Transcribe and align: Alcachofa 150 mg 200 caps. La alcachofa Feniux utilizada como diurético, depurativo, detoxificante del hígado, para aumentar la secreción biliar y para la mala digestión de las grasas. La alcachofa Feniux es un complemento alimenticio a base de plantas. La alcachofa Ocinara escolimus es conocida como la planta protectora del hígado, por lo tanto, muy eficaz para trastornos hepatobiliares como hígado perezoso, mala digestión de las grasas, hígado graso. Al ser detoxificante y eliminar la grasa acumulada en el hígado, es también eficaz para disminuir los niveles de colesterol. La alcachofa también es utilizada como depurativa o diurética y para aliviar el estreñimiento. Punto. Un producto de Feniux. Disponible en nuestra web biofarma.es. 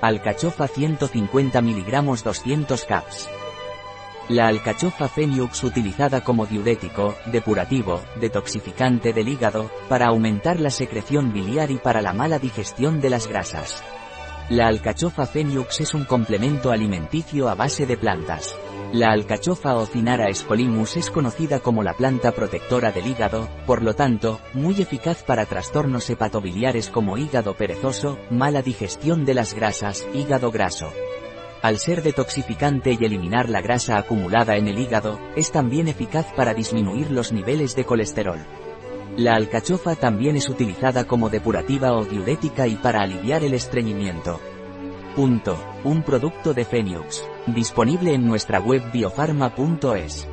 Alcachofa 0.00 0.68
150 0.68 1.60
mg 1.60 2.22
200 2.22 2.84
caps. 2.84 3.28
La 4.28 4.46
alcachofa 4.46 5.08
Feniux 5.08 5.64
utilizada 5.64 6.22
como 6.22 6.46
diurético, 6.46 7.16
depurativo, 7.26 8.00
detoxificante 8.20 9.12
del 9.12 9.28
hígado, 9.28 9.72
para 9.88 10.06
aumentar 10.06 10.60
la 10.60 10.70
secreción 10.70 11.32
biliar 11.32 11.72
y 11.72 11.78
para 11.78 12.00
la 12.00 12.12
mala 12.12 12.38
digestión 12.38 13.00
de 13.00 13.10
las 13.10 13.26
grasas. 13.26 13.82
La 14.50 14.66
alcachofa 14.66 15.26
Feniux 15.26 15.78
es 15.80 15.92
un 15.92 16.06
complemento 16.06 16.70
alimenticio 16.70 17.50
a 17.50 17.54
base 17.54 17.84
de 17.84 17.98
plantas. 17.98 18.56
La 18.94 19.10
alcachofa 19.10 19.74
Ocinara 19.74 20.30
escolimus 20.30 20.96
es 20.96 21.10
conocida 21.10 21.60
como 21.60 21.82
la 21.82 21.92
planta 21.92 22.32
protectora 22.32 22.90
del 22.90 23.08
hígado, 23.08 23.46
por 23.66 23.82
lo 23.82 23.94
tanto, 23.94 24.40
muy 24.54 24.80
eficaz 24.80 25.22
para 25.22 25.44
trastornos 25.44 26.08
hepatobiliares 26.08 26.88
como 26.88 27.18
hígado 27.18 27.56
perezoso, 27.56 28.18
mala 28.30 28.62
digestión 28.62 29.26
de 29.26 29.34
las 29.34 29.52
grasas, 29.52 30.06
hígado 30.14 30.50
graso. 30.50 30.90
Al 31.60 31.78
ser 31.78 32.02
detoxificante 32.02 32.96
y 32.98 33.04
eliminar 33.04 33.50
la 33.50 33.60
grasa 33.60 33.98
acumulada 33.98 34.56
en 34.56 34.66
el 34.66 34.78
hígado, 34.78 35.20
es 35.36 35.52
también 35.52 35.88
eficaz 35.88 36.24
para 36.34 36.54
disminuir 36.54 37.10
los 37.10 37.32
niveles 37.32 37.76
de 37.76 37.84
colesterol. 37.84 38.38
La 39.18 39.34
alcachofa 39.34 39.96
también 39.96 40.36
es 40.36 40.48
utilizada 40.48 41.04
como 41.04 41.28
depurativa 41.28 41.92
o 41.92 42.04
diurética 42.04 42.68
y 42.68 42.76
para 42.76 43.02
aliviar 43.02 43.42
el 43.42 43.52
estreñimiento. 43.52 44.38
Punto. 45.16 45.58
Un 45.82 46.04
producto 46.04 46.54
de 46.54 46.64
Feniux. 46.64 47.24
Disponible 47.48 48.14
en 48.14 48.28
nuestra 48.28 48.60
web 48.60 48.80
biofarma.es. 48.92 50.28